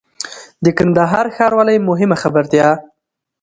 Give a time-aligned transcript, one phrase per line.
[0.63, 2.69] د کندهار ښاروالۍ مهمه خبرتيا